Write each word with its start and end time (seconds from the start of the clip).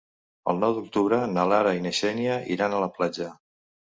El 0.51 0.59
nou 0.61 0.71
d'octubre 0.77 1.19
na 1.33 1.43
Lara 1.51 1.73
i 1.79 1.83
na 1.83 1.91
Xènia 1.97 2.39
iran 2.57 2.73
a 2.73 2.81
la 2.85 2.89
platja. 2.97 3.29